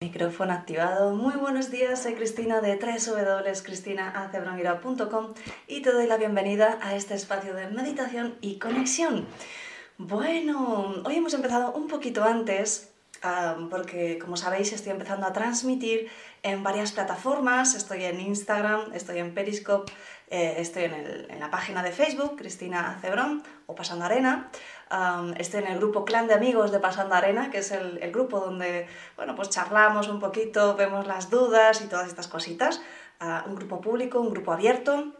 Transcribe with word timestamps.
Micrófono 0.00 0.52
activado. 0.52 1.14
Muy 1.14 1.34
buenos 1.34 1.70
días, 1.70 2.02
soy 2.02 2.14
Cristina 2.14 2.60
de 2.60 2.76
www.cristinaacebromira.com 2.76 5.34
y 5.68 5.80
te 5.80 5.92
doy 5.92 6.06
la 6.06 6.16
bienvenida 6.16 6.78
a 6.82 6.96
este 6.96 7.14
espacio 7.14 7.54
de 7.54 7.68
meditación 7.68 8.34
y 8.40 8.58
conexión. 8.58 9.26
Bueno, 9.98 11.02
hoy 11.04 11.14
hemos 11.14 11.34
empezado 11.34 11.72
un 11.72 11.86
poquito 11.86 12.24
antes 12.24 12.92
porque 13.70 14.18
como 14.18 14.36
sabéis 14.36 14.72
estoy 14.72 14.90
empezando 14.90 15.26
a 15.26 15.32
transmitir 15.32 16.08
en 16.42 16.62
varias 16.62 16.92
plataformas, 16.92 17.74
estoy 17.74 18.04
en 18.04 18.20
Instagram, 18.20 18.92
estoy 18.94 19.18
en 19.18 19.32
Periscope, 19.32 19.92
eh, 20.28 20.54
estoy 20.58 20.84
en, 20.84 21.38
la 21.38 21.50
página 21.50 21.82
de 21.82 21.92
Facebook, 21.92 22.36
Cristina 22.36 22.98
Cebrón 23.00 23.42
o 23.66 23.74
Pasando 23.74 24.04
Arena, 24.04 24.50
estoy 25.38 25.62
en 25.62 25.68
el 25.68 25.78
grupo 25.78 26.04
Clan 26.04 26.26
de 26.26 26.34
Amigos 26.34 26.72
de 26.72 26.80
Pasando 26.80 27.14
Arena, 27.14 27.50
que 27.50 27.58
es 27.58 27.70
el, 27.70 28.10
grupo 28.10 28.40
donde 28.40 28.88
bueno, 29.16 29.36
pues 29.36 29.50
charlamos 29.50 30.08
un 30.08 30.20
poquito, 30.20 30.74
vemos 30.74 31.06
las 31.06 31.30
dudas 31.30 31.80
y 31.80 31.86
todas 31.86 32.08
estas 32.08 32.28
cositas, 32.28 32.82
un 33.46 33.54
grupo 33.54 33.80
público, 33.80 34.20
un 34.20 34.30
grupo 34.30 34.52
abierto. 34.52 35.12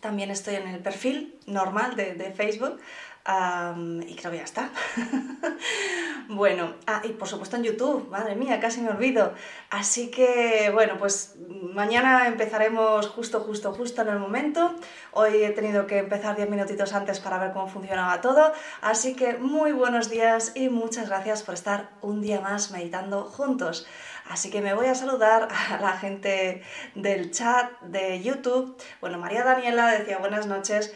También 0.00 0.30
estoy 0.30 0.56
en 0.56 0.68
el 0.68 0.80
perfil 0.80 1.38
normal 1.46 1.96
de 1.96 2.32
Facebook, 2.36 2.78
y 3.26 4.16
creo 4.16 4.30
que 4.30 4.36
ya 4.36 4.44
está. 4.44 4.70
bueno, 6.28 6.74
ah, 6.86 7.00
y 7.04 7.08
por 7.12 7.26
supuesto 7.26 7.56
en 7.56 7.62
YouTube, 7.62 8.08
madre 8.10 8.34
mía, 8.34 8.60
casi 8.60 8.82
me 8.82 8.90
olvido. 8.90 9.32
Así 9.70 10.10
que, 10.10 10.70
bueno, 10.74 10.98
pues 10.98 11.36
mañana 11.48 12.26
empezaremos 12.28 13.08
justo, 13.08 13.40
justo, 13.40 13.72
justo 13.72 14.02
en 14.02 14.08
el 14.08 14.18
momento. 14.18 14.74
Hoy 15.12 15.42
he 15.42 15.50
tenido 15.50 15.86
que 15.86 15.98
empezar 15.98 16.36
10 16.36 16.50
minutitos 16.50 16.92
antes 16.92 17.18
para 17.18 17.38
ver 17.38 17.52
cómo 17.52 17.66
funcionaba 17.66 18.20
todo. 18.20 18.52
Así 18.82 19.16
que 19.16 19.38
muy 19.38 19.72
buenos 19.72 20.10
días 20.10 20.52
y 20.54 20.68
muchas 20.68 21.08
gracias 21.08 21.42
por 21.42 21.54
estar 21.54 21.92
un 22.02 22.20
día 22.20 22.42
más 22.42 22.72
meditando 22.72 23.24
juntos. 23.24 23.86
Así 24.28 24.50
que 24.50 24.60
me 24.60 24.74
voy 24.74 24.86
a 24.86 24.94
saludar 24.94 25.48
a 25.70 25.80
la 25.80 25.96
gente 25.96 26.62
del 26.94 27.30
chat 27.30 27.80
de 27.80 28.22
YouTube. 28.22 28.76
Bueno, 29.00 29.18
María 29.18 29.44
Daniela 29.44 29.90
decía 29.92 30.18
buenas 30.18 30.46
noches 30.46 30.94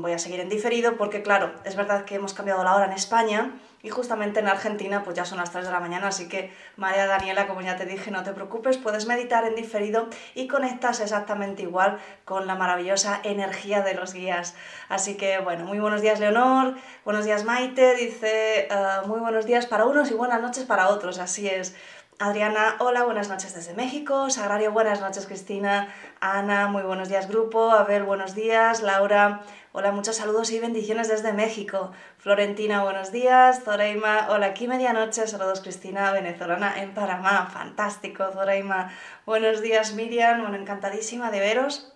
voy 0.00 0.12
a 0.12 0.18
seguir 0.18 0.40
en 0.40 0.48
diferido 0.48 0.96
porque, 0.96 1.22
claro, 1.22 1.52
es 1.64 1.76
verdad 1.76 2.04
que 2.04 2.14
hemos 2.14 2.34
cambiado 2.34 2.62
la 2.64 2.74
hora 2.74 2.86
en 2.86 2.92
España 2.92 3.52
y 3.82 3.90
justamente 3.90 4.40
en 4.40 4.48
Argentina 4.48 5.04
pues 5.04 5.16
ya 5.16 5.24
son 5.24 5.38
las 5.38 5.52
3 5.52 5.66
de 5.66 5.70
la 5.70 5.78
mañana, 5.78 6.08
así 6.08 6.28
que 6.28 6.52
María 6.76 7.06
Daniela, 7.06 7.46
como 7.46 7.60
ya 7.60 7.76
te 7.76 7.86
dije, 7.86 8.10
no 8.10 8.22
te 8.24 8.32
preocupes, 8.32 8.78
puedes 8.78 9.06
meditar 9.06 9.44
en 9.44 9.54
diferido 9.54 10.08
y 10.34 10.48
conectas 10.48 11.00
exactamente 11.00 11.62
igual 11.62 11.98
con 12.24 12.46
la 12.46 12.56
maravillosa 12.56 13.20
energía 13.22 13.82
de 13.82 13.94
los 13.94 14.12
guías. 14.12 14.56
Así 14.88 15.16
que, 15.16 15.38
bueno, 15.38 15.64
muy 15.64 15.78
buenos 15.78 16.00
días 16.00 16.18
Leonor, 16.18 16.74
buenos 17.04 17.24
días 17.24 17.44
Maite, 17.44 17.94
dice 17.94 18.66
ah, 18.70 19.02
muy 19.06 19.20
buenos 19.20 19.46
días 19.46 19.66
para 19.66 19.84
unos 19.84 20.10
y 20.10 20.14
buenas 20.14 20.40
noches 20.40 20.64
para 20.64 20.88
otros, 20.88 21.18
así 21.18 21.48
es. 21.48 21.76
Adriana, 22.18 22.76
hola, 22.78 23.04
buenas 23.04 23.28
noches 23.28 23.54
desde 23.54 23.74
México. 23.74 24.30
Sagrario, 24.30 24.72
buenas 24.72 25.02
noches, 25.02 25.26
Cristina. 25.26 25.94
Ana, 26.18 26.66
muy 26.66 26.82
buenos 26.82 27.10
días, 27.10 27.28
grupo. 27.28 27.72
Abel, 27.72 28.04
buenos 28.04 28.34
días. 28.34 28.80
Laura, 28.80 29.42
hola, 29.72 29.92
muchos 29.92 30.16
saludos 30.16 30.50
y 30.50 30.58
bendiciones 30.58 31.08
desde 31.08 31.34
México. 31.34 31.92
Florentina, 32.16 32.82
buenos 32.82 33.12
días. 33.12 33.62
Zoreima, 33.64 34.28
hola, 34.30 34.46
aquí 34.46 34.66
medianoche. 34.66 35.26
Saludos, 35.26 35.60
Cristina, 35.60 36.10
venezolana 36.12 36.80
en 36.80 36.94
Panamá. 36.94 37.50
Fantástico, 37.52 38.24
Zoreima. 38.32 38.90
Buenos 39.26 39.60
días, 39.60 39.92
Miriam. 39.92 40.40
Bueno, 40.40 40.56
encantadísima 40.56 41.30
de 41.30 41.40
veros. 41.40 41.92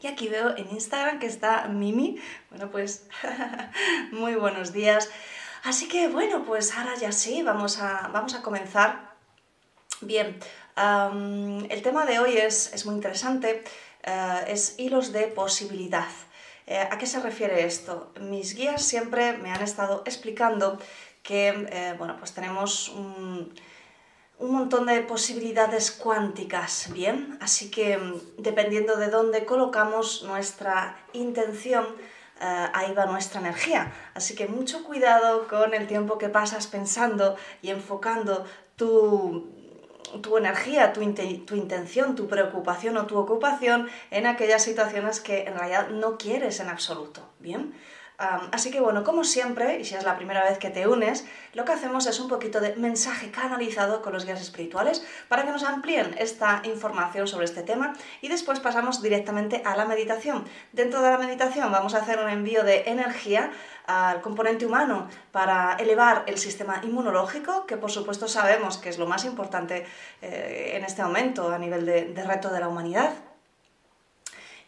Y 0.00 0.06
aquí 0.06 0.28
veo 0.28 0.56
en 0.56 0.70
Instagram 0.70 1.18
que 1.18 1.26
está 1.26 1.68
Mimi. 1.68 2.18
Bueno, 2.48 2.70
pues 2.70 3.06
muy 4.10 4.36
buenos 4.36 4.72
días. 4.72 5.10
Así 5.64 5.86
que 5.86 6.08
bueno, 6.08 6.44
pues 6.44 6.74
ahora 6.74 6.94
ya 6.94 7.12
sí, 7.12 7.42
vamos 7.42 7.78
a, 7.82 8.08
vamos 8.10 8.34
a 8.34 8.40
comenzar 8.40 9.13
Bien, 10.00 10.38
el 10.76 11.82
tema 11.82 12.04
de 12.04 12.18
hoy 12.18 12.36
es, 12.36 12.84
muy 12.84 12.96
interesante, 12.96 13.62
eh, 14.02 14.44
es 14.48 14.74
hilos 14.78 15.12
de 15.12 15.28
posibilidad. 15.28 16.08
Eh, 16.66 16.78
¿A 16.90 16.98
qué 16.98 17.06
se 17.06 17.20
refiere 17.20 17.64
esto? 17.64 18.12
Mis 18.20 18.54
guías 18.54 18.82
siempre 18.82 19.34
me 19.34 19.52
han 19.52 19.62
estado 19.62 20.02
explicando 20.04 20.78
que 21.22 21.48
eh, 21.48 21.94
bueno, 21.98 22.16
pues 22.18 22.32
tenemos 22.32 22.88
un, 22.88 23.54
montón 24.40 24.86
de 24.86 25.00
posibilidades 25.00 25.90
cuánticas, 25.90 26.92
¿bien? 26.92 27.38
Así 27.40 27.70
que 27.70 27.98
dependiendo 28.36 28.96
de 28.96 29.08
dónde 29.08 29.46
colocamos 29.46 30.22
nuestra 30.24 30.98
intención, 31.14 31.86
ahí 32.40 32.92
va 32.92 33.06
nuestra 33.06 33.40
energía. 33.40 33.92
Así 34.12 34.34
que 34.34 34.46
mucho 34.46 34.84
cuidado 34.84 35.48
con 35.48 35.72
el 35.72 35.86
tiempo 35.86 36.18
que 36.18 36.28
pasas 36.28 36.66
pensando 36.66 37.36
y 37.62 37.70
enfocando 37.70 38.44
tu, 38.76 39.53
tu 40.22 40.36
energía, 40.36 40.92
tu, 40.92 41.02
intención, 41.02 42.14
tu 42.14 42.26
preocupación 42.26 42.96
o 42.96 43.06
tu 43.06 43.18
ocupación 43.18 43.88
en 44.10 44.26
aquellas 44.26 44.62
situaciones 44.62 45.20
que 45.20 45.44
en 45.44 45.58
realidad 45.58 45.88
no 45.90 46.18
quieres 46.18 46.60
en 46.60 46.68
absoluto, 46.68 47.28
¿bien? 47.38 47.74
Así 48.18 48.70
que 48.70 48.80
bueno, 48.80 49.02
como 49.02 49.24
siempre, 49.24 49.80
y 49.80 49.84
si 49.84 49.94
es 49.94 50.04
la 50.04 50.16
primera 50.16 50.44
vez 50.44 50.58
que 50.58 50.70
te 50.70 50.86
unes, 50.86 51.26
lo 51.52 51.64
que 51.64 51.72
hacemos 51.72 52.06
es 52.06 52.20
un 52.20 52.28
poquito 52.28 52.60
de 52.60 52.76
mensaje 52.76 53.30
canalizado 53.30 54.02
con 54.02 54.12
los 54.12 54.24
guías 54.24 54.40
espirituales 54.40 55.04
para 55.28 55.44
que 55.44 55.50
nos 55.50 55.64
amplíen 55.64 56.14
esta 56.18 56.62
información 56.64 57.26
sobre 57.26 57.44
este 57.44 57.62
tema 57.62 57.94
y 58.20 58.28
después 58.28 58.60
pasamos 58.60 59.02
directamente 59.02 59.62
a 59.64 59.76
la 59.76 59.84
meditación. 59.84 60.44
Dentro 60.72 61.02
de 61.02 61.10
la 61.10 61.18
meditación 61.18 61.72
vamos 61.72 61.94
a 61.94 61.98
hacer 61.98 62.18
un 62.20 62.30
envío 62.30 62.62
de 62.62 62.84
energía 62.86 63.50
al 63.86 64.22
componente 64.22 64.64
humano 64.64 65.08
para 65.32 65.74
elevar 65.74 66.22
el 66.26 66.38
sistema 66.38 66.80
inmunológico, 66.82 67.66
que 67.66 67.76
por 67.76 67.90
supuesto 67.90 68.28
sabemos 68.28 68.78
que 68.78 68.88
es 68.88 68.98
lo 68.98 69.06
más 69.06 69.24
importante 69.24 69.86
eh, 70.22 70.72
en 70.74 70.84
este 70.84 71.02
momento 71.02 71.50
a 71.50 71.58
nivel 71.58 71.84
de 71.84 72.24
reto 72.24 72.50
de 72.50 72.60
la 72.60 72.68
humanidad. 72.68 73.12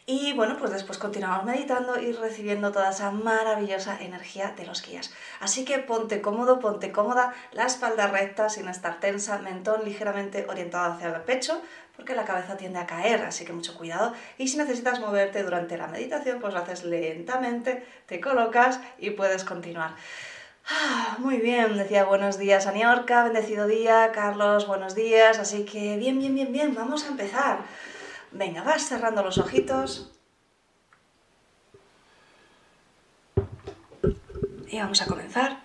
Y 0.09 0.31
bueno, 0.31 0.55
pues 0.57 0.71
después 0.71 0.97
continuamos 0.97 1.43
meditando 1.43 1.99
y 1.99 2.13
recibiendo 2.13 2.71
toda 2.71 2.91
esa 2.91 3.11
maravillosa 3.11 3.97
energía 3.99 4.53
de 4.55 4.65
los 4.65 4.81
guías. 4.81 5.11
Así 5.41 5.65
que 5.65 5.79
ponte 5.79 6.21
cómodo, 6.21 6.61
ponte 6.61 6.93
cómoda, 6.93 7.33
la 7.51 7.65
espalda 7.65 8.07
recta 8.07 8.47
sin 8.47 8.69
estar 8.69 9.01
tensa, 9.01 9.37
mentón 9.39 9.83
ligeramente 9.83 10.45
orientado 10.47 10.93
hacia 10.93 11.13
el 11.13 11.21
pecho, 11.23 11.61
porque 11.93 12.15
la 12.15 12.23
cabeza 12.23 12.55
tiende 12.55 12.79
a 12.79 12.85
caer, 12.85 13.21
así 13.23 13.43
que 13.43 13.51
mucho 13.51 13.75
cuidado. 13.75 14.13
Y 14.37 14.47
si 14.47 14.55
necesitas 14.55 15.01
moverte 15.01 15.43
durante 15.43 15.77
la 15.77 15.87
meditación, 15.87 16.39
pues 16.39 16.53
lo 16.53 16.61
haces 16.61 16.85
lentamente, 16.85 17.83
te 18.05 18.21
colocas 18.21 18.79
y 18.97 19.09
puedes 19.09 19.43
continuar. 19.43 19.95
Ah, 20.69 21.17
muy 21.19 21.37
bien, 21.37 21.75
decía 21.75 22.05
buenos 22.05 22.37
días 22.37 22.65
Aniorca, 22.65 23.23
bendecido 23.23 23.67
día, 23.67 24.13
Carlos, 24.13 24.67
buenos 24.67 24.95
días, 24.95 25.37
así 25.37 25.65
que 25.65 25.97
bien, 25.97 26.17
bien, 26.17 26.33
bien, 26.33 26.53
bien, 26.53 26.75
vamos 26.75 27.03
a 27.03 27.09
empezar. 27.09 27.59
Venga, 28.31 28.63
vas 28.63 28.83
cerrando 28.83 29.23
los 29.23 29.37
ojitos. 29.37 30.11
Y 34.67 34.79
vamos 34.79 35.01
a 35.01 35.05
comenzar. 35.05 35.59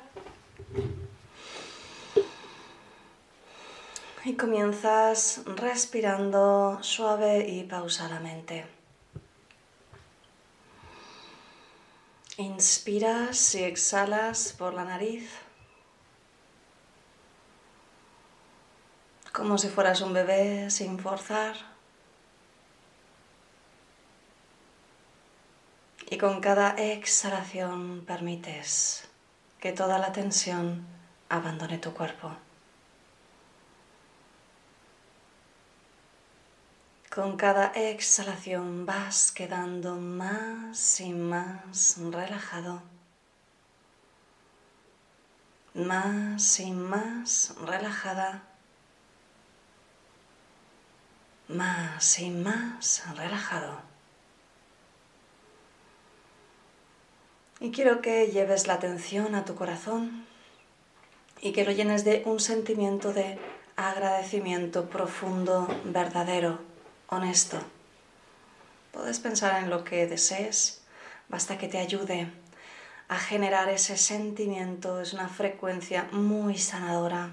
Y 4.25 4.35
comienzas 4.37 5.43
respirando 5.45 6.79
suave 6.83 7.49
y 7.49 7.65
pausadamente. 7.65 8.65
Inspiras 12.37 13.55
y 13.57 13.65
exhalas 13.65 14.55
por 14.57 14.75
la 14.75 14.85
nariz. 14.85 15.29
Como 19.33 19.59
si 19.59 19.69
fueras 19.69 20.01
un 20.01 20.13
bebé 20.13 20.71
sin 20.71 20.99
forzar. 20.99 21.72
Y 26.13 26.19
con 26.19 26.43
cada 26.43 26.73
exhalación 26.73 28.05
permites 28.05 29.09
que 29.59 29.73
toda 29.73 29.99
la 29.99 30.13
tensión 30.13 30.85
abandone 31.31 31.79
tu 31.79 31.95
cuerpo. 31.95 32.31
Con 37.09 37.39
cada 37.39 37.69
exhalación 37.69 38.85
vas 38.85 39.33
quedando 39.33 39.97
más 39.97 41.01
y 41.01 41.15
más 41.15 41.97
relajado, 41.97 42.83
más 45.73 46.61
y 46.61 46.73
más 46.73 47.55
relajada, 47.65 48.43
más 51.49 52.19
y 52.19 52.29
más 52.29 53.03
relajado. 53.17 53.92
Y 57.63 57.71
quiero 57.71 58.01
que 58.01 58.27
lleves 58.27 58.67
la 58.67 58.75
atención 58.75 59.37
a 59.37 59.45
tu 59.45 59.55
corazón 59.55 60.27
y 61.41 61.53
que 61.53 61.65
lo 61.65 61.71
llenes 61.71 62.05
de 62.05 62.25
un 62.27 62.41
sentimiento 62.41 63.13
de 63.13 63.39
agradecimiento 63.77 64.91
profundo, 64.91 65.69
verdadero, 65.85 66.59
honesto. 67.07 67.59
Puedes 68.91 69.21
pensar 69.21 69.63
en 69.63 69.71
lo 69.71 69.85
que 69.85 70.09
desees, 70.09 70.83
basta 71.29 71.57
que 71.57 71.69
te 71.69 71.79
ayude 71.79 72.27
a 73.07 73.17
generar 73.17 73.69
ese 73.69 73.97
sentimiento, 73.97 75.01
es 75.01 75.13
una 75.13 75.29
frecuencia 75.29 76.09
muy 76.11 76.59
sanadora. 76.59 77.31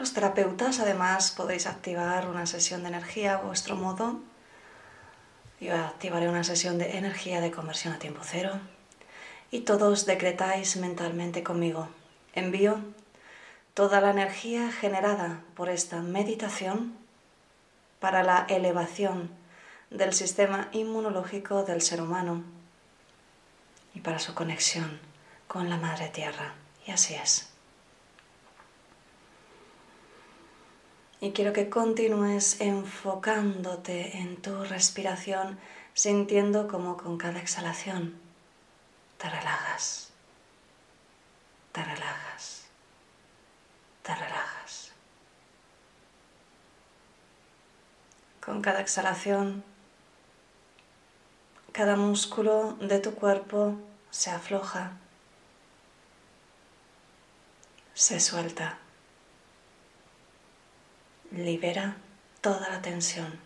Los 0.00 0.14
terapeutas 0.14 0.80
además 0.80 1.30
podéis 1.30 1.66
activar 1.66 2.26
una 2.26 2.46
sesión 2.46 2.80
de 2.80 2.88
energía 2.88 3.34
a 3.34 3.42
vuestro 3.42 3.76
modo. 3.76 4.18
Yo 5.60 5.76
activaré 5.76 6.26
una 6.26 6.42
sesión 6.42 6.78
de 6.78 6.96
energía 6.96 7.42
de 7.42 7.50
conversión 7.50 7.92
a 7.92 7.98
tiempo 7.98 8.22
cero. 8.24 8.58
Y 9.50 9.60
todos 9.60 10.06
decretáis 10.06 10.78
mentalmente 10.78 11.42
conmigo. 11.42 11.90
Envío 12.32 12.80
toda 13.74 14.00
la 14.00 14.12
energía 14.12 14.72
generada 14.72 15.42
por 15.54 15.68
esta 15.68 16.00
meditación 16.00 16.96
para 17.98 18.22
la 18.22 18.46
elevación 18.48 19.28
del 19.90 20.14
sistema 20.14 20.70
inmunológico 20.72 21.62
del 21.64 21.82
ser 21.82 22.00
humano 22.00 22.42
y 23.94 24.00
para 24.00 24.18
su 24.18 24.32
conexión 24.32 24.98
con 25.46 25.68
la 25.68 25.76
Madre 25.76 26.08
Tierra. 26.08 26.54
Y 26.86 26.90
así 26.90 27.12
es. 27.12 27.49
Y 31.20 31.32
quiero 31.32 31.52
que 31.52 31.68
continúes 31.68 32.60
enfocándote 32.60 34.18
en 34.18 34.36
tu 34.40 34.64
respiración, 34.64 35.58
sintiendo 35.94 36.66
como 36.66 36.96
con 36.96 37.18
cada 37.18 37.38
exhalación 37.38 38.30
te 39.20 39.28
relajas, 39.28 40.08
te 41.72 41.84
relajas, 41.84 42.64
te 44.02 44.14
relajas. 44.14 44.92
Con 48.42 48.62
cada 48.62 48.80
exhalación, 48.80 49.62
cada 51.72 51.96
músculo 51.96 52.78
de 52.80 52.98
tu 52.98 53.14
cuerpo 53.14 53.76
se 54.10 54.30
afloja, 54.30 54.92
se 57.92 58.20
suelta 58.20 58.78
libera 61.32 61.96
toda 62.40 62.68
la 62.68 62.82
tensión. 62.82 63.38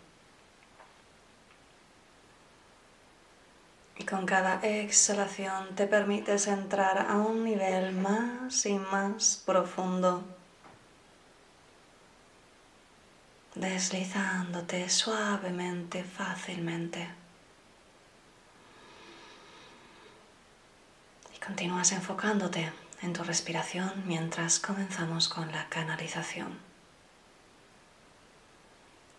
Y 3.97 4.03
con 4.03 4.25
cada 4.25 4.59
exhalación 4.61 5.75
te 5.75 5.87
permites 5.87 6.47
entrar 6.47 7.05
a 7.09 7.15
un 7.15 7.43
nivel 7.43 7.93
más 7.93 8.65
y 8.65 8.73
más 8.73 9.41
profundo, 9.45 10.23
deslizándote 13.55 14.89
suavemente, 14.89 16.03
fácilmente. 16.03 17.07
Y 21.33 21.39
continúas 21.39 21.93
enfocándote 21.93 22.73
en 23.01 23.13
tu 23.13 23.23
respiración 23.23 24.03
mientras 24.05 24.59
comenzamos 24.59 25.29
con 25.29 25.49
la 25.53 25.69
canalización. 25.69 26.64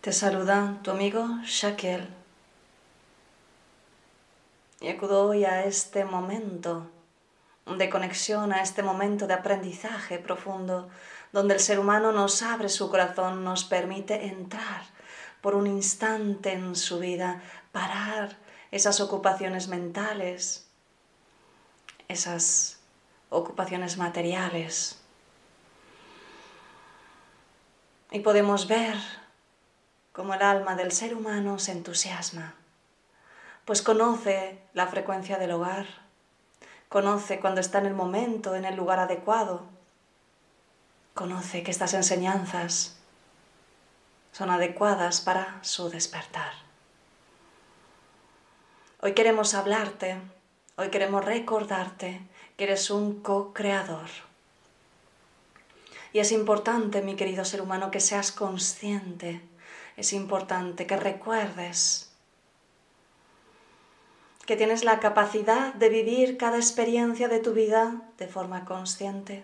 Te 0.07 0.13
saluda 0.13 0.79
tu 0.83 0.91
amigo 0.91 1.27
Shakel. 1.43 2.07
Y 4.79 4.87
acudo 4.87 5.27
hoy 5.27 5.43
a 5.43 5.65
este 5.65 6.05
momento 6.05 6.89
de 7.65 7.89
conexión, 7.89 8.53
a 8.53 8.61
este 8.61 8.83
momento 8.83 9.27
de 9.27 9.33
aprendizaje 9.33 10.17
profundo, 10.17 10.87
donde 11.33 11.55
el 11.55 11.59
ser 11.59 11.77
humano 11.77 12.13
nos 12.13 12.41
abre 12.41 12.69
su 12.69 12.89
corazón, 12.89 13.43
nos 13.43 13.65
permite 13.65 14.27
entrar 14.27 14.83
por 15.41 15.55
un 15.55 15.67
instante 15.67 16.53
en 16.53 16.77
su 16.77 16.99
vida, 16.99 17.43
parar 17.73 18.37
esas 18.71 19.01
ocupaciones 19.01 19.67
mentales, 19.67 20.69
esas 22.07 22.79
ocupaciones 23.29 23.97
materiales. 23.97 25.01
Y 28.09 28.21
podemos 28.21 28.69
ver 28.69 28.95
como 30.17 30.33
el 30.33 30.41
alma 30.41 30.75
del 30.75 30.91
ser 30.91 31.13
humano 31.13 31.59
se 31.59 31.71
entusiasma, 31.71 32.55
pues 33.65 33.83
conoce 33.83 34.57
la 34.73 34.87
frecuencia 34.87 35.37
del 35.37 35.51
hogar, 35.51 35.85
conoce 36.89 37.39
cuando 37.39 37.61
está 37.61 37.77
en 37.77 37.85
el 37.85 37.93
momento, 37.93 38.55
en 38.55 38.65
el 38.65 38.75
lugar 38.75 38.97
adecuado, 38.97 39.61
conoce 41.13 41.61
que 41.61 41.69
estas 41.69 41.93
enseñanzas 41.93 42.97
son 44.31 44.49
adecuadas 44.49 45.21
para 45.21 45.59
su 45.61 45.87
despertar. 45.91 46.53
Hoy 49.01 49.13
queremos 49.13 49.53
hablarte, 49.53 50.17
hoy 50.77 50.89
queremos 50.89 51.23
recordarte 51.25 52.21
que 52.57 52.63
eres 52.63 52.89
un 52.89 53.21
co-creador. 53.21 54.09
Y 56.11 56.17
es 56.17 56.31
importante, 56.31 57.03
mi 57.03 57.15
querido 57.15 57.45
ser 57.45 57.61
humano, 57.61 57.91
que 57.91 57.99
seas 57.99 58.31
consciente 58.31 59.43
es 59.97 60.13
importante 60.13 60.85
que 60.85 60.95
recuerdes 60.95 62.11
que 64.45 64.55
tienes 64.55 64.85
la 64.85 65.01
capacidad 65.01 65.73
de 65.73 65.89
vivir 65.89 66.37
cada 66.37 66.55
experiencia 66.55 67.27
de 67.27 67.39
tu 67.39 67.53
vida 67.53 68.03
de 68.17 68.27
forma 68.27 68.63
consciente, 68.63 69.43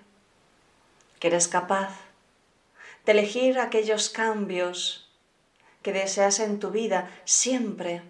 que 1.20 1.28
eres 1.28 1.50
capaz 1.50 1.94
de 3.06 3.12
elegir 3.12 3.60
aquellos 3.60 4.10
cambios 4.10 5.12
que 5.82 5.92
deseas 5.92 6.40
en 6.40 6.60
tu 6.60 6.70
vida 6.70 7.12
siempre 7.26 8.02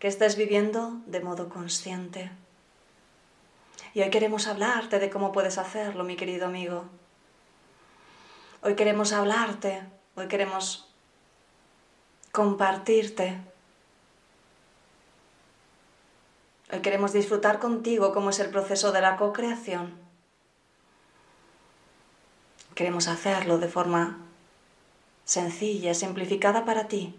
que 0.00 0.08
estés 0.08 0.36
viviendo 0.36 1.00
de 1.06 1.20
modo 1.20 1.48
consciente. 1.48 2.32
Y 3.94 4.02
hoy 4.02 4.10
queremos 4.10 4.48
hablarte 4.48 4.98
de 4.98 5.10
cómo 5.10 5.30
puedes 5.30 5.58
hacerlo, 5.58 6.02
mi 6.02 6.16
querido 6.16 6.46
amigo. 6.46 6.86
Hoy 8.62 8.74
queremos 8.74 9.12
hablarte, 9.12 9.82
hoy 10.16 10.26
queremos 10.26 10.89
compartirte. 12.32 13.40
Hoy 16.72 16.80
queremos 16.80 17.12
disfrutar 17.12 17.58
contigo 17.58 18.12
cómo 18.12 18.30
es 18.30 18.38
el 18.38 18.50
proceso 18.50 18.92
de 18.92 19.00
la 19.00 19.16
co-creación. 19.16 19.92
Queremos 22.74 23.08
hacerlo 23.08 23.58
de 23.58 23.68
forma 23.68 24.18
sencilla, 25.24 25.94
simplificada 25.94 26.64
para 26.64 26.86
ti. 26.86 27.14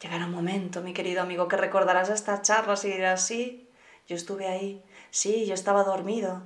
Llegará 0.00 0.26
un 0.26 0.32
momento, 0.32 0.82
mi 0.82 0.92
querido 0.92 1.22
amigo, 1.22 1.48
que 1.48 1.56
recordarás 1.56 2.10
estas 2.10 2.42
charlas 2.42 2.84
y 2.84 2.92
dirás, 2.92 3.26
sí, 3.26 3.68
yo 4.06 4.14
estuve 4.14 4.46
ahí, 4.46 4.82
sí, 5.10 5.46
yo 5.46 5.54
estaba 5.54 5.82
dormido, 5.82 6.42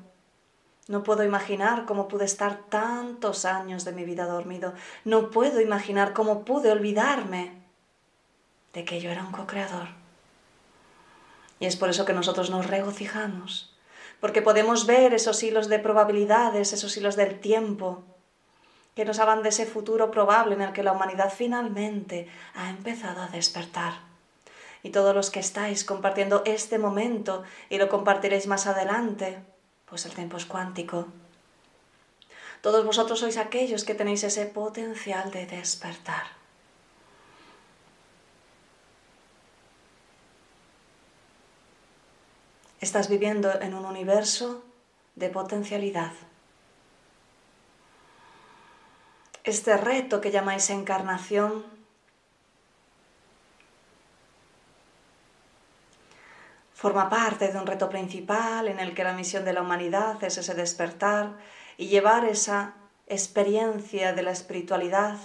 no 0.91 1.05
puedo 1.05 1.23
imaginar 1.23 1.85
cómo 1.85 2.09
pude 2.09 2.25
estar 2.25 2.65
tantos 2.69 3.45
años 3.45 3.85
de 3.85 3.93
mi 3.93 4.05
vida 4.05 4.27
dormido. 4.27 4.75
No 5.05 5.31
puedo 5.31 5.61
imaginar 5.61 6.13
cómo 6.13 6.45
pude 6.45 6.73
olvidarme 6.73 7.53
de 8.73 8.85
que 8.85 9.01
yo 9.01 9.09
era 9.09 9.23
un 9.23 9.31
co-creador. 9.31 9.87
Y 11.61 11.67
es 11.67 11.77
por 11.77 11.91
eso 11.91 12.05
que 12.05 12.13
nosotros 12.13 12.51
nos 12.51 12.67
regocijamos, 12.67 13.73
porque 14.19 14.43
podemos 14.43 14.87
ver 14.87 15.15
esos 15.15 15.41
hilos 15.45 15.69
de 15.69 15.79
probabilidades, 15.79 16.73
esos 16.73 16.97
hilos 16.97 17.15
del 17.15 17.39
tiempo, 17.39 18.03
que 18.97 19.05
nos 19.05 19.21
hablan 19.21 19.45
de 19.45 19.51
ese 19.51 19.67
futuro 19.67 20.11
probable 20.11 20.57
en 20.57 20.63
el 20.63 20.73
que 20.73 20.83
la 20.83 20.91
humanidad 20.91 21.33
finalmente 21.33 22.27
ha 22.57 22.69
empezado 22.69 23.23
a 23.23 23.29
despertar. 23.29 23.93
Y 24.83 24.91
todos 24.91 25.15
los 25.15 25.31
que 25.31 25.39
estáis 25.39 25.85
compartiendo 25.85 26.43
este 26.47 26.81
momento 26.81 27.45
y 27.69 27.79
lo 27.79 27.89
compartiréis 27.89 28.49
más 28.49 28.67
adelante, 28.67 29.39
pues 29.91 30.07
el 30.07 30.15
tiempo 30.15 30.37
es 30.37 30.47
cuántico. 30.47 31.09
Todos 32.63 32.85
vosotros 32.85 33.19
sois 33.19 33.37
aquellos 33.37 33.85
que 33.85 33.95
tenéis 33.95 34.23
ese 34.23 34.47
potencial 34.47 35.31
de 35.31 35.47
despertar. 35.47 36.39
Estás 42.81 43.09
viviendo 43.09 43.61
en 43.61 43.75
un 43.75 43.85
universo 43.85 44.63
de 45.17 45.29
potencialidad. 45.29 46.13
Este 49.45 49.77
reto 49.77 50.21
que 50.21 50.31
llamáis 50.31 50.71
encarnación 50.71 51.80
Forma 56.81 57.11
parte 57.11 57.53
de 57.53 57.59
un 57.59 57.67
reto 57.67 57.91
principal 57.91 58.67
en 58.67 58.81
el 58.81 58.95
que 58.95 59.05
la 59.05 59.13
misión 59.13 59.45
de 59.45 59.53
la 59.53 59.61
humanidad 59.61 60.25
es 60.25 60.39
ese 60.39 60.55
despertar 60.55 61.37
y 61.77 61.89
llevar 61.89 62.25
esa 62.25 62.73
experiencia 63.07 64.15
de 64.15 64.23
la 64.23 64.31
espiritualidad 64.31 65.19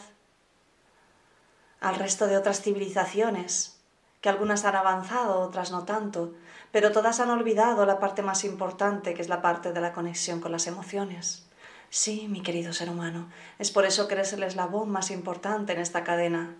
al 1.80 1.96
resto 1.96 2.28
de 2.28 2.36
otras 2.36 2.60
civilizaciones, 2.60 3.80
que 4.20 4.28
algunas 4.28 4.65
han 4.65 4.76
avanzado, 4.76 5.39
otras 5.39 5.72
no 5.72 5.86
tanto, 5.86 6.34
pero 6.74 6.91
todas 6.91 7.22
han 7.22 7.30
olvidado 7.30 7.86
la 7.86 8.00
parte 8.00 8.22
más 8.22 8.44
importante, 8.44 9.13
que 9.13 9.22
es 9.22 9.30
la 9.30 9.41
parte 9.41 9.72
de 9.72 9.80
la 9.80 9.94
conexión 9.94 10.41
con 10.41 10.52
las 10.52 10.68
emociones. 10.68 11.48
Sí, 11.89 12.28
mi 12.28 12.41
querido 12.41 12.74
ser 12.74 12.89
humano, 12.89 13.30
es 13.60 13.72
por 13.72 13.86
eso 13.86 14.10
que 14.10 14.15
eres 14.15 14.34
el 14.34 14.44
eslabón 14.44 14.89
más 14.89 15.10
importante 15.10 15.72
en 15.72 15.80
esta 15.80 16.04
cadena. 16.04 16.54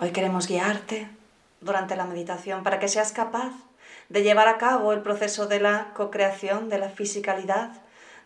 Hoy 0.00 0.12
queremos 0.12 0.46
guiarte 0.46 1.10
durante 1.60 1.96
la 1.96 2.04
meditación 2.04 2.62
para 2.62 2.78
que 2.78 2.86
seas 2.86 3.10
capaz 3.10 3.52
de 4.08 4.22
llevar 4.22 4.46
a 4.46 4.56
cabo 4.56 4.92
el 4.92 5.02
proceso 5.02 5.48
de 5.48 5.58
la 5.58 5.92
co-creación, 5.94 6.68
de 6.68 6.78
la 6.78 6.88
fisicalidad, 6.88 7.72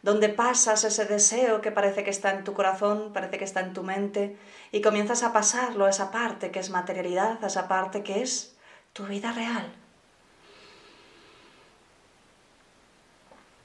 donde 0.02 0.28
pasas 0.28 0.84
ese 0.84 1.06
deseo 1.06 1.62
que 1.62 1.72
parece 1.72 2.04
que 2.04 2.10
está 2.10 2.32
en 2.32 2.44
tu 2.44 2.52
corazón, 2.52 3.12
parece 3.14 3.38
que 3.38 3.44
está 3.44 3.60
en 3.60 3.72
tu 3.72 3.84
mente, 3.84 4.36
y 4.70 4.82
comienzas 4.82 5.22
a 5.22 5.32
pasarlo 5.32 5.86
a 5.86 5.90
esa 5.90 6.10
parte 6.10 6.50
que 6.50 6.58
es 6.58 6.68
materialidad, 6.68 7.42
a 7.42 7.46
esa 7.46 7.68
parte 7.68 8.02
que 8.02 8.20
es 8.20 8.54
tu 8.92 9.04
vida 9.06 9.32
real. 9.32 9.72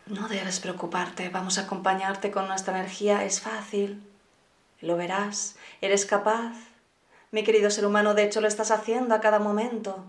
No 0.05 0.29
debes 0.29 0.61
preocuparte, 0.61 1.27
vamos 1.27 1.57
a 1.57 1.63
acompañarte 1.63 2.31
con 2.31 2.47
nuestra 2.47 2.79
energía, 2.79 3.25
es 3.25 3.41
fácil, 3.41 4.01
lo 4.79 4.95
verás, 4.95 5.57
eres 5.81 6.05
capaz 6.05 6.53
mi 7.31 7.43
querido 7.43 7.69
ser 7.69 7.85
humano, 7.85 8.13
de 8.13 8.23
hecho 8.23 8.41
lo 8.41 8.47
estás 8.47 8.71
haciendo 8.71 9.13
a 9.13 9.21
cada 9.21 9.39
momento. 9.39 10.05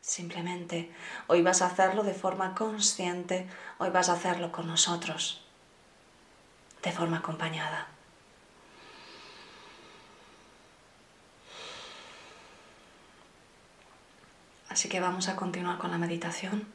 Simplemente, 0.00 0.90
hoy 1.26 1.42
vas 1.42 1.62
a 1.62 1.66
hacerlo 1.66 2.02
de 2.02 2.14
forma 2.14 2.54
consciente, 2.54 3.46
hoy 3.78 3.90
vas 3.90 4.08
a 4.08 4.14
hacerlo 4.14 4.50
con 4.50 4.66
nosotros, 4.66 5.44
de 6.82 6.92
forma 6.92 7.18
acompañada. 7.18 7.88
Así 14.70 14.88
que 14.88 15.00
vamos 15.00 15.28
a 15.28 15.36
continuar 15.36 15.78
con 15.78 15.90
la 15.90 15.98
meditación. 15.98 16.66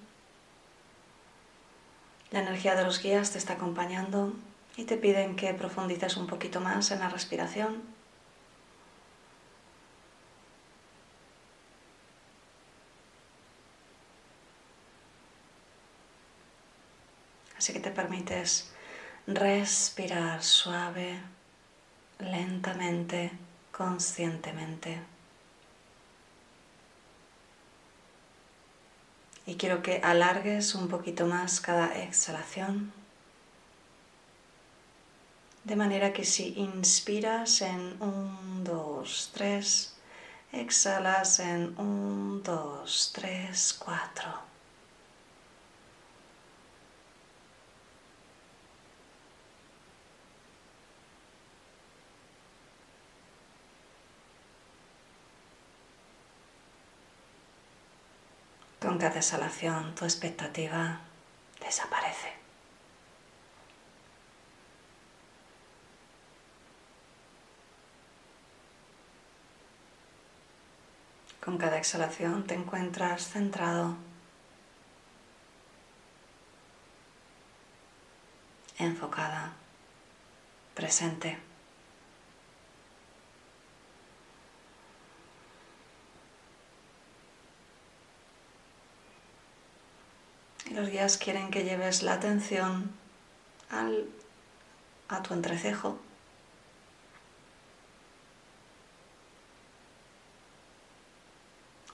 La 2.30 2.42
energía 2.42 2.76
de 2.76 2.84
los 2.84 3.02
guías 3.02 3.32
te 3.32 3.38
está 3.38 3.54
acompañando 3.54 4.34
y 4.76 4.84
te 4.84 4.98
piden 4.98 5.38
que 5.38 5.54
profundices 5.54 6.18
un 6.18 6.28
poquito 6.28 6.60
más 6.60 6.92
en 6.92 7.00
la 7.00 7.10
respiración. 7.10 7.95
Así 17.66 17.74
que 17.74 17.80
te 17.80 17.90
permites 17.90 18.70
respirar 19.26 20.44
suave, 20.44 21.20
lentamente, 22.20 23.32
conscientemente. 23.72 25.02
Y 29.48 29.56
quiero 29.56 29.82
que 29.82 30.00
alargues 30.04 30.76
un 30.76 30.90
poquito 30.90 31.26
más 31.26 31.60
cada 31.60 32.04
exhalación. 32.04 32.94
De 35.64 35.76
manera 35.76 36.14
que 36.14 36.24
si 36.24 36.54
inspiras 36.60 37.62
en 37.62 38.00
1, 38.00 38.64
2, 38.64 39.32
3, 39.34 39.96
exhalas 40.52 41.40
en 41.40 41.74
1, 41.80 42.42
2, 42.44 43.12
3, 43.16 43.74
4. 43.80 44.55
Con 58.86 59.00
cada 59.00 59.18
exhalación 59.18 59.96
tu 59.96 60.06
expectativa 60.06 61.00
desaparece. 61.60 62.34
Con 71.44 71.58
cada 71.58 71.80
exhalación 71.80 72.46
te 72.46 72.54
encuentras 72.54 73.28
centrado, 73.28 73.96
enfocada, 78.78 79.54
presente. 80.76 81.40
Los 90.72 90.90
guías 90.90 91.18
quieren 91.18 91.52
que 91.52 91.64
lleves 91.64 92.02
la 92.04 92.14
atención 92.14 92.92
al, 93.70 94.10
a 95.08 95.22
tu 95.22 95.34
entrecejo. 95.34 96.00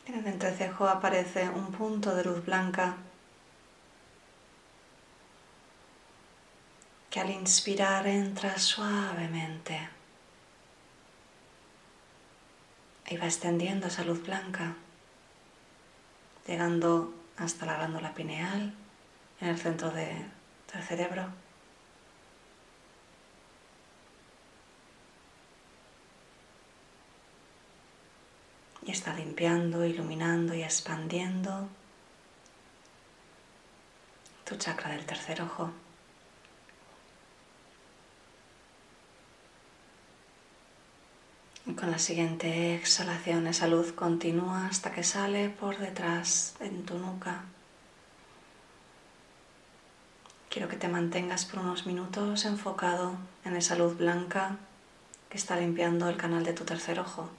En 0.06 0.16
el 0.16 0.28
entrecejo 0.28 0.88
aparece 0.88 1.50
un 1.50 1.72
punto 1.72 2.16
de 2.16 2.24
luz 2.24 2.46
blanca 2.46 2.98
que 7.10 7.20
al 7.20 7.30
inspirar 7.30 8.08
entra 8.08 8.58
suavemente 8.58 9.90
y 13.10 13.18
va 13.18 13.26
extendiendo 13.26 13.88
esa 13.88 14.06
luz 14.06 14.24
blanca, 14.24 14.76
llegando 16.48 17.14
hasta 17.38 17.66
la 17.66 17.78
glándula 17.78 18.14
pineal 18.14 18.74
en 19.40 19.48
el 19.48 19.58
centro 19.58 19.92
del 19.92 20.32
cerebro. 20.88 21.26
Y 28.84 28.92
está 28.92 29.14
limpiando, 29.14 29.86
iluminando 29.86 30.54
y 30.54 30.64
expandiendo 30.64 31.70
tu 34.44 34.56
chakra 34.56 34.92
del 34.92 35.06
tercer 35.06 35.42
ojo. 35.42 35.72
Con 41.64 41.92
la 41.92 42.00
siguiente 42.00 42.74
exhalación 42.76 43.46
esa 43.46 43.68
luz 43.68 43.92
continúa 43.92 44.66
hasta 44.66 44.92
que 44.92 45.04
sale 45.04 45.50
por 45.50 45.78
detrás 45.78 46.56
en 46.60 46.84
tu 46.86 46.98
nuca. 46.98 47.44
Quiero 50.50 50.68
que 50.68 50.76
te 50.76 50.88
mantengas 50.88 51.46
por 51.46 51.60
unos 51.60 51.86
minutos 51.86 52.46
enfocado 52.46 53.16
en 53.46 53.56
esa 53.56 53.76
luz 53.76 53.96
blanca 53.96 54.58
que 55.30 55.38
está 55.38 55.56
limpiando 55.56 56.10
el 56.10 56.18
canal 56.18 56.44
de 56.44 56.54
tu 56.54 56.66
tercer 56.66 57.00
ojo. 57.00 57.30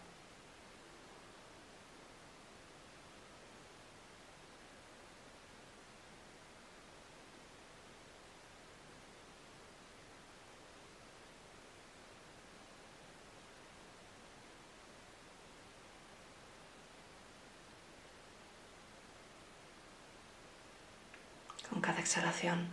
cada 21.82 21.91
exhalación, 22.02 22.68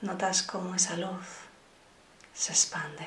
notas 0.00 0.42
cómo 0.42 0.74
esa 0.74 0.96
luz 0.96 1.26
se 2.32 2.52
expande. 2.52 3.06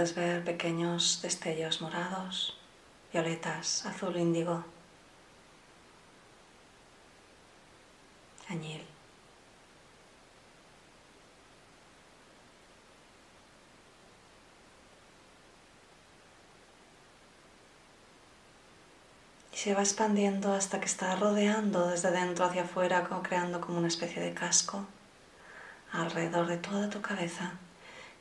puedes 0.00 0.14
ver 0.14 0.42
pequeños 0.42 1.20
destellos 1.20 1.82
morados, 1.82 2.56
violetas, 3.12 3.84
azul 3.84 4.16
índigo, 4.16 4.64
añil. 8.48 8.82
Y 19.52 19.56
se 19.58 19.74
va 19.74 19.82
expandiendo 19.82 20.54
hasta 20.54 20.80
que 20.80 20.86
está 20.86 21.14
rodeando 21.16 21.88
desde 21.88 22.10
dentro 22.10 22.46
hacia 22.46 22.62
afuera, 22.62 23.06
creando 23.22 23.60
como 23.60 23.76
una 23.76 23.88
especie 23.88 24.22
de 24.22 24.32
casco 24.32 24.86
alrededor 25.92 26.46
de 26.46 26.56
toda 26.56 26.88
tu 26.88 27.02
cabeza. 27.02 27.52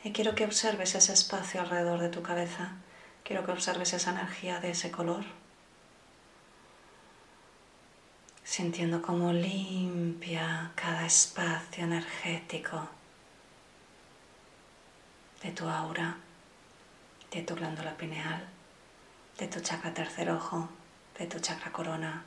Y 0.03 0.11
quiero 0.11 0.33
que 0.33 0.45
observes 0.45 0.95
ese 0.95 1.11
espacio 1.11 1.59
alrededor 1.59 1.99
de 1.99 2.09
tu 2.09 2.21
cabeza. 2.21 2.71
Quiero 3.23 3.45
que 3.45 3.51
observes 3.51 3.93
esa 3.93 4.11
energía 4.11 4.59
de 4.59 4.71
ese 4.71 4.91
color. 4.91 5.25
Sintiendo 8.43 9.01
cómo 9.01 9.33
limpia 9.33 10.71
cada 10.75 11.05
espacio 11.05 11.83
energético 11.83 12.87
de 15.43 15.51
tu 15.51 15.67
aura, 15.67 16.17
de 17.31 17.41
tu 17.43 17.55
glándula 17.55 17.95
pineal, 17.95 18.47
de 19.37 19.47
tu 19.47 19.59
chakra 19.59 19.93
tercer 19.93 20.31
ojo, 20.31 20.69
de 21.17 21.27
tu 21.27 21.39
chakra 21.39 21.71
corona. 21.71 22.23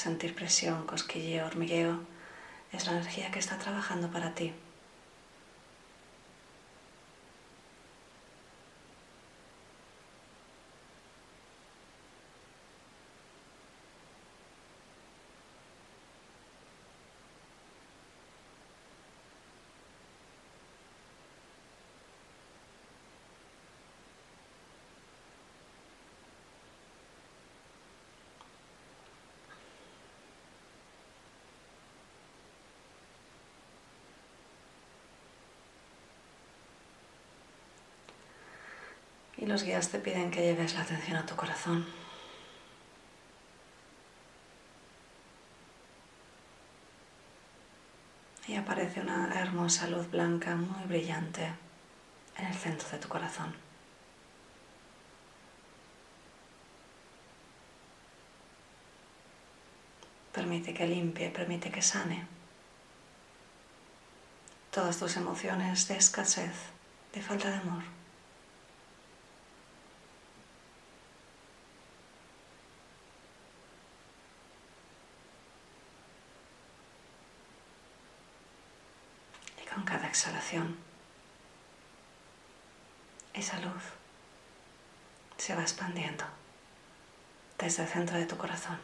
Sentir 0.00 0.34
presión, 0.34 0.86
cosquilleo, 0.86 1.46
hormigueo. 1.46 2.00
Es 2.72 2.86
la 2.86 2.92
energía 2.92 3.30
que 3.30 3.38
está 3.38 3.58
trabajando 3.58 4.10
para 4.10 4.34
ti. 4.34 4.54
Los 39.50 39.64
guías 39.64 39.88
te 39.88 39.98
piden 39.98 40.30
que 40.30 40.42
lleves 40.42 40.74
la 40.74 40.82
atención 40.82 41.16
a 41.16 41.26
tu 41.26 41.34
corazón. 41.34 41.84
Y 48.46 48.54
aparece 48.54 49.00
una 49.00 49.28
hermosa 49.40 49.88
luz 49.88 50.08
blanca 50.08 50.54
muy 50.54 50.84
brillante 50.84 51.52
en 52.38 52.46
el 52.46 52.54
centro 52.54 52.88
de 52.90 52.98
tu 52.98 53.08
corazón. 53.08 53.52
Permite 60.32 60.72
que 60.72 60.86
limpie, 60.86 61.28
permite 61.30 61.72
que 61.72 61.82
sane 61.82 62.24
todas 64.70 64.96
tus 64.98 65.16
emociones 65.16 65.88
de 65.88 65.96
escasez, 65.96 66.54
de 67.12 67.20
falta 67.20 67.50
de 67.50 67.56
amor. 67.56 67.99
Con 79.72 79.84
cada 79.84 80.06
exhalación. 80.08 80.76
Esa 83.32 83.58
luz 83.60 83.82
se 85.38 85.54
va 85.54 85.62
expandiendo 85.62 86.24
desde 87.58 87.84
el 87.84 87.88
centro 87.88 88.18
de 88.18 88.26
tu 88.26 88.36
corazón 88.36 88.78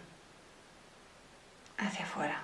hacia 1.78 2.04
afuera. 2.04 2.42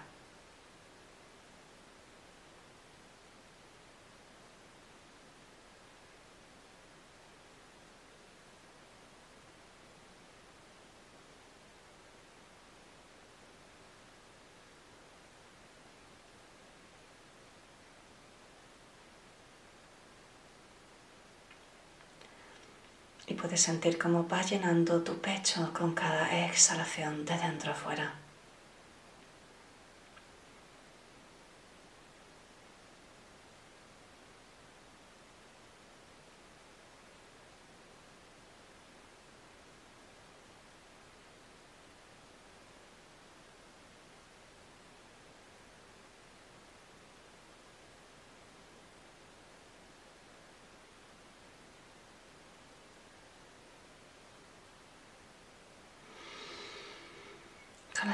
y 23.27 23.35
puedes 23.53 23.67
sentir 23.67 23.99
cómo 23.99 24.27
va 24.27 24.41
llenando 24.41 25.03
tu 25.03 25.21
pecho 25.21 25.75
con 25.75 25.93
cada 25.93 26.47
exhalación 26.47 27.27
de 27.27 27.37
dentro 27.37 27.73
a 27.73 27.75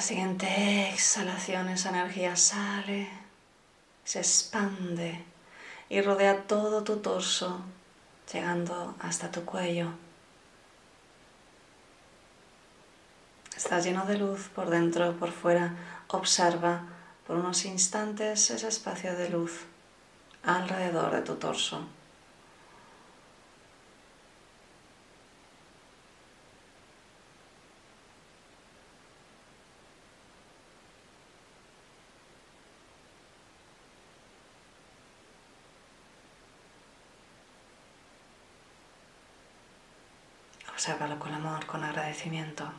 siguiente 0.09 0.89
exhalación 0.89 1.69
esa 1.69 1.91
energía 1.91 2.35
sale, 2.35 3.11
se 4.05 4.21
expande 4.21 5.23
y 5.91 6.01
rodea 6.01 6.45
todo 6.45 6.83
tu 6.83 6.97
torso, 6.97 7.61
llegando 8.33 8.95
hasta 9.01 9.31
tu 9.31 9.45
cuello. 9.45 9.91
Estás 13.55 13.85
lleno 13.85 14.07
de 14.07 14.17
luz 14.17 14.49
por 14.55 14.71
dentro, 14.71 15.15
por 15.19 15.31
fuera. 15.31 15.77
Observa 16.09 16.85
por 17.27 17.37
unos 17.37 17.67
instantes 17.67 18.51
ese 18.51 18.67
espacio 18.67 19.15
de 19.15 19.29
luz 19.29 19.67
alrededor 20.43 21.11
de 21.11 21.21
tu 21.21 21.35
torso. 21.35 21.83
Obsérvalo 40.79 41.19
con 41.19 41.35
amor, 41.35 41.67
con 41.67 41.83
agradecimiento. 41.83 42.71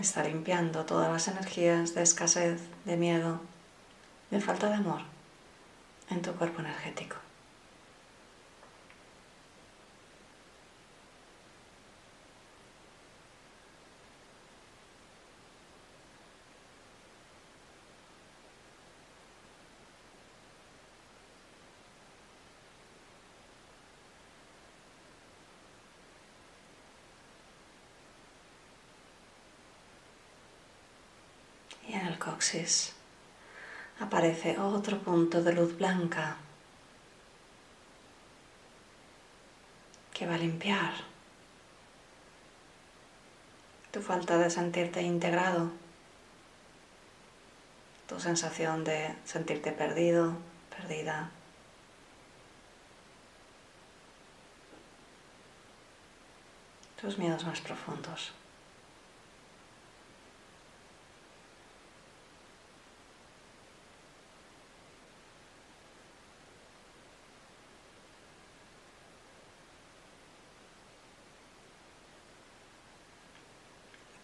Está 0.00 0.24
limpiando 0.24 0.84
todas 0.84 1.12
las 1.12 1.28
energías 1.28 1.94
de 1.94 2.02
escasez, 2.02 2.60
de 2.84 2.96
miedo, 2.96 3.40
de 4.32 4.40
falta 4.40 4.68
de 4.68 4.74
amor 4.74 5.02
en 6.10 6.22
tu 6.22 6.32
cuerpo 6.32 6.60
energético. 6.60 7.18
Aparece 34.00 34.58
otro 34.58 34.98
punto 34.98 35.42
de 35.42 35.52
luz 35.52 35.76
blanca 35.78 36.36
que 40.12 40.26
va 40.26 40.34
a 40.34 40.38
limpiar 40.38 40.92
tu 43.92 44.02
falta 44.02 44.36
de 44.38 44.50
sentirte 44.50 45.00
integrado, 45.02 45.70
tu 48.08 48.20
sensación 48.20 48.84
de 48.84 49.14
sentirte 49.24 49.72
perdido, 49.72 50.36
perdida. 50.68 51.30
tus 57.00 57.18
miedos 57.18 57.44
más 57.44 57.60
profundos. 57.60 58.32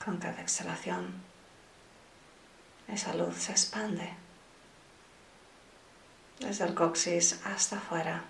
Con 0.03 0.16
cada 0.16 0.40
exhalación, 0.40 1.12
esa 2.88 3.12
luz 3.14 3.36
se 3.36 3.53
expande 3.53 4.09
desde 6.38 6.64
el 6.64 6.74
coxis 6.74 7.38
hasta 7.44 7.76
afuera. 7.76 8.24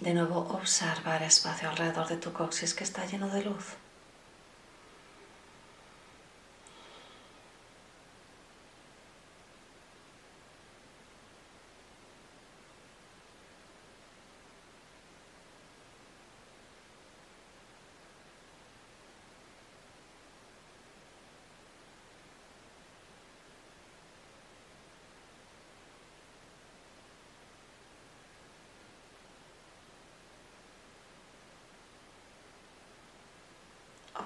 De 0.00 0.12
nuevo 0.12 0.40
observa 0.50 1.16
el 1.16 1.22
espacio 1.22 1.70
alrededor 1.70 2.06
de 2.08 2.18
tu 2.18 2.32
coxis 2.32 2.74
que 2.74 2.84
está 2.84 3.06
lleno 3.06 3.28
de 3.28 3.44
luz. 3.44 3.76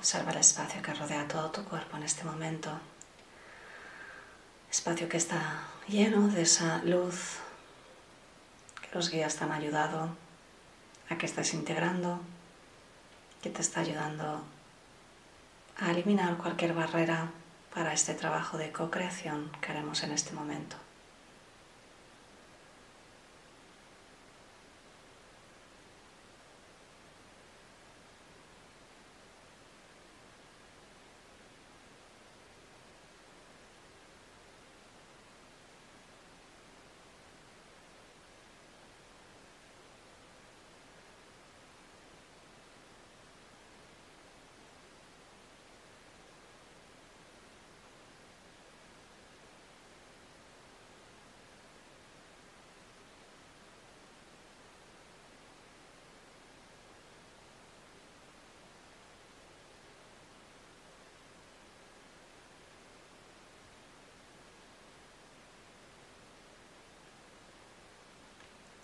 Observa 0.00 0.30
el 0.30 0.38
espacio 0.38 0.80
que 0.80 0.94
rodea 0.94 1.28
todo 1.28 1.50
tu 1.50 1.62
cuerpo 1.62 1.98
en 1.98 2.04
este 2.04 2.24
momento. 2.24 2.70
Espacio 4.70 5.10
que 5.10 5.18
está 5.18 5.68
lleno 5.88 6.28
de 6.28 6.40
esa 6.40 6.78
luz 6.84 7.36
que 8.80 8.94
los 8.94 9.10
guías 9.10 9.36
te 9.36 9.44
han 9.44 9.52
ayudado 9.52 10.08
a 11.10 11.18
que 11.18 11.26
estés 11.26 11.52
integrando, 11.52 12.18
que 13.42 13.50
te 13.50 13.60
está 13.60 13.80
ayudando 13.80 14.42
a 15.78 15.90
eliminar 15.90 16.38
cualquier 16.38 16.72
barrera 16.72 17.28
para 17.74 17.92
este 17.92 18.14
trabajo 18.14 18.56
de 18.56 18.72
co-creación 18.72 19.52
que 19.60 19.70
haremos 19.70 20.02
en 20.02 20.12
este 20.12 20.32
momento. 20.32 20.76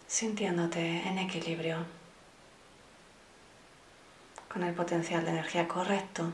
Sintiéndote 0.07 1.03
en 1.09 1.19
equilibrio, 1.19 1.79
con 4.53 4.63
el 4.63 4.75
potencial 4.75 5.25
de 5.25 5.31
energía 5.33 5.67
correcto. 5.67 6.33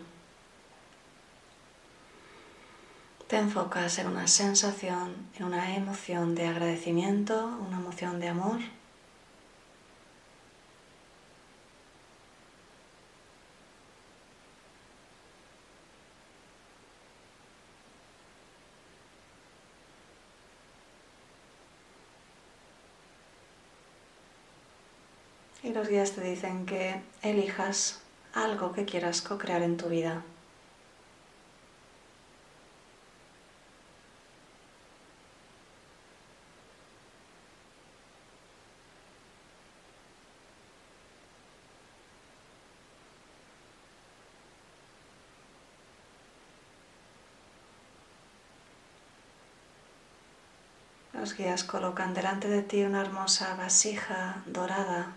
Te 3.27 3.39
enfocas 3.39 3.99
en 3.99 4.09
una 4.09 4.27
sensación, 4.27 5.15
en 5.39 5.45
una 5.45 5.75
emoción 5.75 6.35
de 6.35 6.49
agradecimiento, 6.49 7.47
una 7.67 7.79
emoción 7.79 8.21
de 8.21 8.29
amor. 8.29 8.61
Y 25.63 25.71
los 25.73 25.89
guías 25.89 26.13
te 26.13 26.23
dicen 26.23 26.67
que 26.67 27.01
elijas 27.23 28.01
algo 28.35 28.73
que 28.73 28.85
quieras 28.85 29.23
co-crear 29.23 29.63
en 29.63 29.77
tu 29.77 29.89
vida. 29.89 30.23
Los 51.13 51.37
guías 51.37 51.63
colocan 51.63 52.15
delante 52.15 52.49
de 52.49 52.63
ti 52.63 52.83
una 52.83 53.01
hermosa 53.01 53.55
vasija 53.55 54.43
dorada 54.47 55.13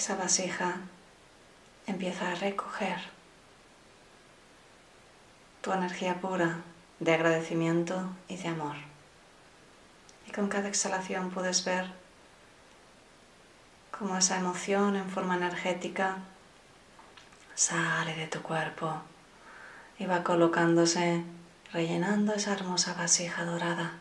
esa 0.00 0.16
vasija 0.16 0.76
empieza 1.86 2.32
a 2.32 2.34
recoger 2.34 3.00
tu 5.60 5.74
energía 5.74 6.22
pura 6.22 6.62
de 7.00 7.12
agradecimiento 7.12 8.08
y 8.26 8.38
de 8.38 8.48
amor. 8.48 8.76
Y 10.26 10.30
con 10.32 10.48
cada 10.48 10.68
exhalación 10.68 11.28
puedes 11.28 11.66
ver 11.66 11.84
cómo 13.90 14.16
esa 14.16 14.38
emoción 14.38 14.96
en 14.96 15.10
forma 15.10 15.36
energética 15.36 16.16
sale 17.54 18.16
de 18.16 18.26
tu 18.26 18.40
cuerpo 18.40 19.02
y 19.98 20.06
va 20.06 20.24
colocándose, 20.24 21.24
rellenando 21.74 22.32
esa 22.32 22.54
hermosa 22.54 22.94
vasija 22.94 23.44
dorada. 23.44 23.99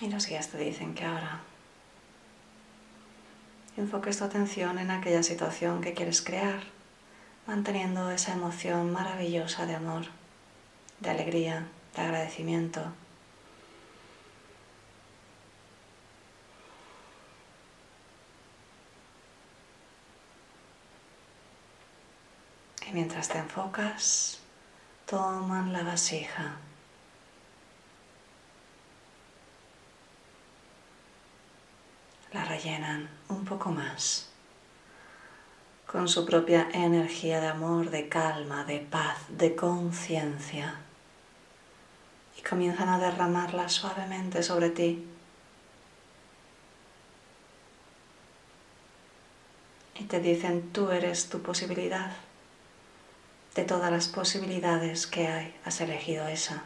Y 0.00 0.08
los 0.08 0.26
guías 0.26 0.48
te 0.48 0.58
dicen 0.58 0.94
que 0.94 1.04
ahora 1.04 1.40
enfoques 3.78 4.18
tu 4.18 4.24
atención 4.24 4.78
en 4.78 4.90
aquella 4.90 5.22
situación 5.22 5.80
que 5.80 5.94
quieres 5.94 6.20
crear, 6.22 6.60
manteniendo 7.46 8.10
esa 8.10 8.32
emoción 8.32 8.92
maravillosa 8.92 9.66
de 9.66 9.74
amor, 9.74 10.04
de 11.00 11.10
alegría, 11.10 11.66
de 11.94 12.02
agradecimiento. 12.02 12.82
Y 22.86 22.92
mientras 22.92 23.28
te 23.28 23.38
enfocas, 23.38 24.40
toman 25.06 25.72
la 25.72 25.82
vasija. 25.82 26.56
La 32.36 32.44
rellenan 32.44 33.08
un 33.30 33.46
poco 33.46 33.70
más 33.70 34.28
con 35.86 36.06
su 36.06 36.26
propia 36.26 36.68
energía 36.70 37.40
de 37.40 37.46
amor, 37.46 37.88
de 37.88 38.10
calma, 38.10 38.62
de 38.64 38.80
paz, 38.80 39.16
de 39.30 39.56
conciencia. 39.56 40.74
Y 42.36 42.42
comienzan 42.42 42.90
a 42.90 42.98
derramarla 42.98 43.70
suavemente 43.70 44.42
sobre 44.42 44.68
ti. 44.68 45.02
Y 49.94 50.04
te 50.04 50.20
dicen, 50.20 50.72
tú 50.72 50.90
eres 50.90 51.30
tu 51.30 51.40
posibilidad 51.40 52.10
de 53.54 53.64
todas 53.64 53.90
las 53.90 54.08
posibilidades 54.08 55.06
que 55.06 55.26
hay, 55.26 55.56
has 55.64 55.80
elegido 55.80 56.28
esa. 56.28 56.64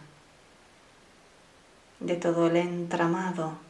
De 2.00 2.16
todo 2.16 2.48
el 2.48 2.56
entramado 2.56 3.69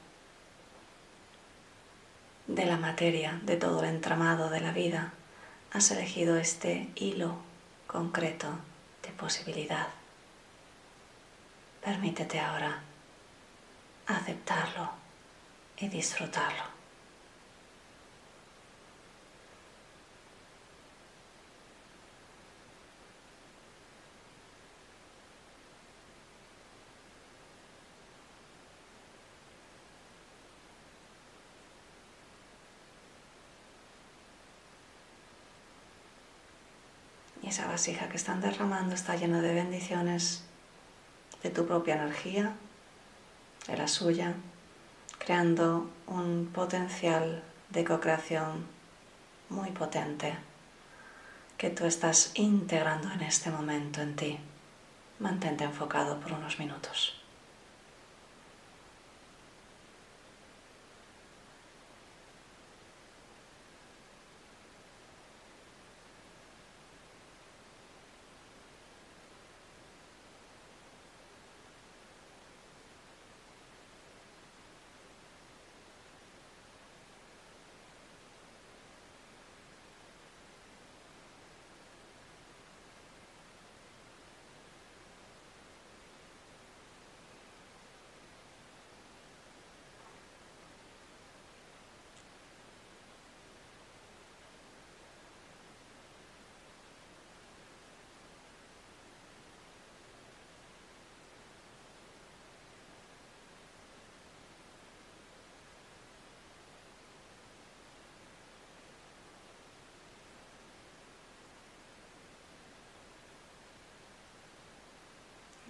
de 2.55 2.67
la 2.67 2.77
materia, 2.77 3.39
de 3.45 3.57
todo 3.57 3.81
el 3.83 3.91
entramado 3.91 4.51
de 4.51 4.61
la 4.61 4.73
vida, 4.73 5.13
has 5.73 5.91
elegido 5.93 6.37
este 6.37 6.89
hilo 6.97 7.37
concreto 7.87 8.49
de 9.03 9.11
posibilidad. 9.11 9.87
Permítete 11.83 12.41
ahora 12.41 12.83
aceptarlo 14.07 14.91
y 15.79 15.89
disfrutarlo. 15.89 16.70
Esa 37.51 37.67
vasija 37.67 38.09
que 38.09 38.17
están 38.17 38.41
derramando 38.41 38.95
está 38.95 39.17
llena 39.17 39.41
de 39.41 39.53
bendiciones 39.53 40.45
de 41.43 41.51
tu 41.51 41.67
propia 41.67 41.97
energía, 41.97 42.53
de 43.67 43.77
la 43.77 43.89
suya, 43.89 44.35
creando 45.19 45.91
un 46.07 46.49
potencial 46.55 47.43
de 47.71 47.85
co-creación 47.85 48.67
muy 49.49 49.71
potente 49.73 50.37
que 51.59 51.71
tú 51.71 51.87
estás 51.87 52.31
integrando 52.35 53.11
en 53.11 53.23
este 53.23 53.51
momento 53.51 54.01
en 54.01 54.15
ti. 54.15 54.39
Mantente 55.19 55.65
enfocado 55.65 56.21
por 56.21 56.33
unos 56.33 56.61
minutos. 56.61 57.21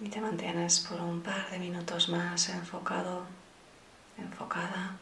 te 0.11 0.19
mantienes 0.19 0.81
por 0.81 0.99
un 0.99 1.21
par 1.21 1.49
de 1.49 1.57
minutos 1.57 2.09
más 2.09 2.49
enfocado, 2.49 3.23
enfocada. 4.17 4.97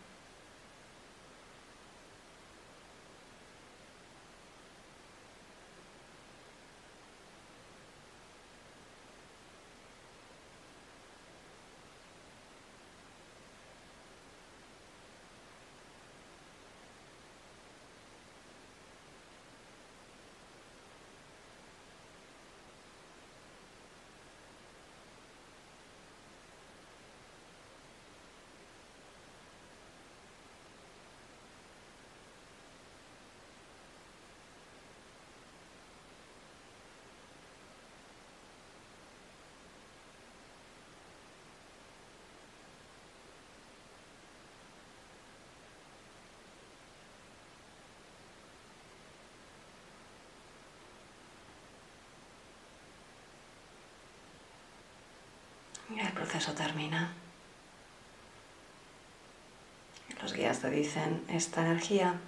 El 55.98 56.14
proceso 56.30 56.54
termina. 56.54 57.12
Los 60.22 60.34
guías 60.34 60.60
te 60.60 60.70
dicen, 60.70 61.26
esta 61.28 61.62
energía, 61.62 62.20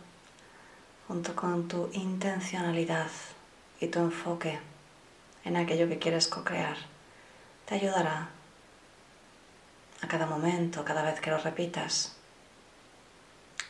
junto 1.07 1.35
con 1.35 1.67
tu 1.67 1.87
intencionalidad 1.93 3.11
y 3.79 3.87
tu 3.87 3.99
enfoque 3.99 4.59
en 5.45 5.55
aquello 5.55 5.87
que 5.87 5.99
quieres 5.99 6.27
co-crear, 6.27 6.77
te 7.65 7.75
ayudará 7.75 8.29
a 10.01 10.07
cada 10.07 10.25
momento, 10.25 10.83
cada 10.83 11.03
vez 11.03 11.19
que 11.21 11.29
lo 11.29 11.37
repitas, 11.37 12.15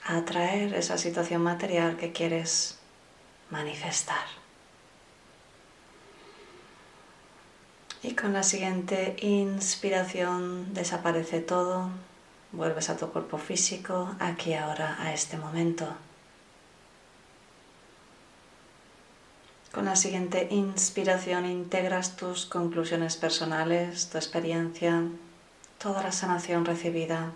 a 0.05 0.15
atraer 0.15 0.73
esa 0.75 0.97
situación 0.97 1.41
material 1.41 1.97
que 1.97 2.13
quieres 2.13 2.79
manifestar. 3.49 4.40
Y 8.03 8.15
con 8.15 8.33
la 8.33 8.41
siguiente 8.41 9.15
inspiración 9.21 10.73
desaparece 10.73 11.39
todo, 11.39 11.89
vuelves 12.51 12.89
a 12.89 12.97
tu 12.97 13.09
cuerpo 13.11 13.37
físico, 13.37 14.15
aquí 14.19 14.55
ahora, 14.55 14.97
a 14.99 15.13
este 15.13 15.37
momento. 15.37 15.87
Con 19.71 19.85
la 19.85 19.95
siguiente 19.95 20.47
inspiración 20.49 21.45
integras 21.45 22.17
tus 22.17 22.45
conclusiones 22.45 23.15
personales, 23.15 24.09
tu 24.09 24.17
experiencia, 24.17 25.03
toda 25.77 26.03
la 26.03 26.11
sanación 26.11 26.65
recibida. 26.65 27.31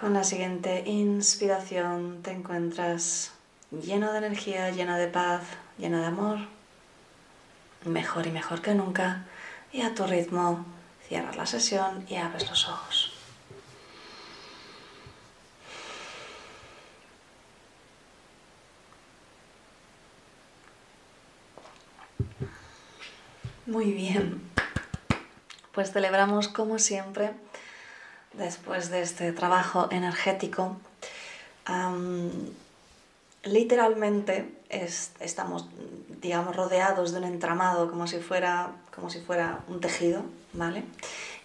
Con 0.00 0.14
la 0.14 0.24
siguiente 0.24 0.82
inspiración 0.86 2.22
te 2.22 2.32
encuentras 2.32 3.32
lleno 3.70 4.12
de 4.12 4.18
energía, 4.18 4.70
lleno 4.70 4.96
de 4.96 5.08
paz, 5.08 5.42
lleno 5.78 5.98
de 5.98 6.06
amor, 6.06 6.38
mejor 7.84 8.26
y 8.26 8.30
mejor 8.30 8.62
que 8.62 8.74
nunca, 8.74 9.24
y 9.72 9.82
a 9.82 9.94
tu 9.94 10.06
ritmo 10.06 10.64
cierras 11.06 11.36
la 11.36 11.46
sesión 11.46 12.04
y 12.08 12.16
abres 12.16 12.48
los 12.48 12.68
ojos. 12.68 13.14
Muy 23.68 23.92
bien. 23.92 24.40
Pues 25.72 25.92
celebramos 25.92 26.48
como 26.48 26.78
siempre, 26.78 27.32
después 28.32 28.88
de 28.88 29.02
este 29.02 29.30
trabajo 29.32 29.88
energético, 29.90 30.78
literalmente 33.42 34.54
estamos, 35.20 35.68
digamos, 36.20 36.54
rodeados 36.56 37.12
de 37.12 37.18
un 37.18 37.24
entramado 37.24 37.90
como 37.90 38.06
si 38.06 38.18
fuera, 38.18 38.72
como 38.94 39.10
si 39.10 39.20
fuera 39.20 39.60
un 39.68 39.80
tejido, 39.80 40.22
¿vale? 40.52 40.84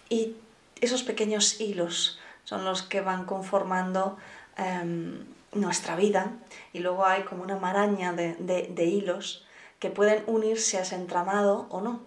Y 0.09 0.35
esos 0.81 1.03
pequeños 1.03 1.59
hilos 1.61 2.19
son 2.43 2.65
los 2.65 2.83
que 2.83 3.01
van 3.01 3.25
conformando 3.25 4.17
em, 4.57 5.25
nuestra 5.53 5.95
vida 5.95 6.31
y 6.73 6.79
luego 6.79 7.05
hay 7.05 7.23
como 7.23 7.43
una 7.43 7.57
maraña 7.57 8.13
de 8.13 8.85
hilos 8.85 9.45
que 9.79 9.89
pueden 9.89 10.23
unirse 10.27 10.77
a 10.77 10.81
ese 10.81 10.95
entramado 10.95 11.67
o 11.69 11.81
no. 11.81 12.01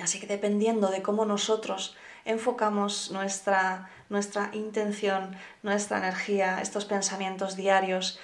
Así 0.00 0.18
que 0.20 0.26
dependiendo 0.26 0.88
de 0.88 1.02
cómo 1.02 1.24
nosotros 1.24 1.96
enfocamos 2.24 3.10
nuestra, 3.10 3.90
nuestra 4.08 4.50
intención, 4.52 5.36
nuestra 5.62 5.98
energía, 5.98 6.60
estos 6.60 6.84
pensamientos 6.84 7.56
diarios, 7.56 8.18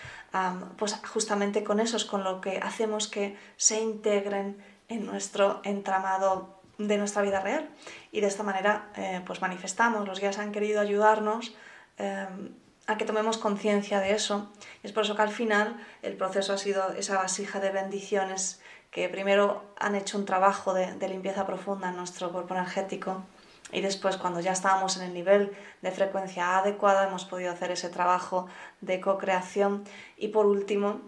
pues 0.77 0.95
justamente 1.13 1.65
con 1.65 1.81
eso 1.81 1.97
es 1.97 2.05
con 2.05 2.23
lo 2.25 2.41
que 2.41 2.59
hacemos 2.59 3.09
que 3.09 3.37
se 3.57 3.81
integren 3.81 4.63
en 4.89 5.07
nuestro 5.07 5.61
entramado 5.65 6.61
de 6.79 6.97
nuestra 6.97 7.23
vida 7.23 7.41
real. 7.41 7.69
Y 8.13 8.21
de 8.21 8.27
esta 8.27 8.43
manera 8.43 8.91
eh, 8.97 9.23
pues 9.27 9.41
manifestamos, 9.41 10.07
los 10.07 10.21
guías 10.21 10.39
han 10.39 10.53
querido 10.53 10.81
ayudarnos 10.81 11.55
em, 11.97 12.55
a 12.87 12.97
que 12.97 13.05
tomemos 13.05 13.37
conciencia 13.37 14.01
de 14.01 14.13
eso. 14.13 14.51
es 14.83 14.93
por 14.93 15.05
eso 15.05 15.15
que 15.15 15.23
al 15.23 15.31
final 15.31 15.77
el 16.03 16.17
proceso 16.17 16.55
ha 16.55 16.59
sido 16.59 16.93
esa 16.93 17.19
vasija 17.19 17.61
de 17.61 17.71
bendiciones 17.71 18.61
que 18.91 19.09
primero 19.09 19.65
han 19.79 19.95
hecho 19.95 20.17
un 20.17 20.25
trabajo 20.25 20.73
de, 20.73 21.09
limpieza 21.09 21.47
profunda 21.47 21.91
en 21.91 21.97
nuestro 21.97 22.33
cuerpo 22.33 22.55
energético 22.55 23.25
y 23.73 23.81
después 23.81 24.17
cuando 24.17 24.41
ya 24.41 24.53
estábamos 24.53 24.97
en 24.97 25.05
el 25.05 25.15
nivel 25.15 25.57
de 25.83 25.91
frecuencia 25.91 26.59
adecuada 26.59 27.07
hemos 27.07 27.25
podido 27.25 27.53
hacer 27.53 27.71
ese 27.71 27.89
trabajo 27.89 28.49
de 28.81 29.01
co-creación. 29.01 29.85
Y 30.17 30.29
por 30.29 30.47
último 30.47 31.01